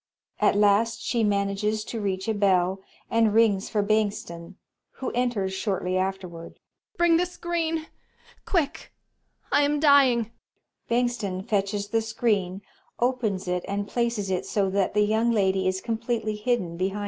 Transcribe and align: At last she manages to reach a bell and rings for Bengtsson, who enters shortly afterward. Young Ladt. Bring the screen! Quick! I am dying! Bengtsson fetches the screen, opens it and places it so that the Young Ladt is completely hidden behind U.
At 0.39 0.55
last 0.55 1.03
she 1.03 1.23
manages 1.23 1.83
to 1.83 2.01
reach 2.01 2.27
a 2.27 2.33
bell 2.33 2.79
and 3.11 3.35
rings 3.35 3.69
for 3.69 3.83
Bengtsson, 3.83 4.55
who 4.93 5.11
enters 5.11 5.53
shortly 5.53 5.95
afterward. 5.95 6.53
Young 6.57 6.93
Ladt. 6.93 6.97
Bring 6.97 7.17
the 7.17 7.25
screen! 7.27 7.85
Quick! 8.43 8.93
I 9.51 9.61
am 9.61 9.79
dying! 9.79 10.31
Bengtsson 10.89 11.43
fetches 11.47 11.89
the 11.89 12.01
screen, 12.01 12.63
opens 12.99 13.47
it 13.47 13.63
and 13.67 13.87
places 13.87 14.31
it 14.31 14.47
so 14.47 14.71
that 14.71 14.95
the 14.95 15.05
Young 15.05 15.31
Ladt 15.31 15.55
is 15.55 15.81
completely 15.81 16.35
hidden 16.35 16.77
behind 16.77 16.93
U. 16.95 16.99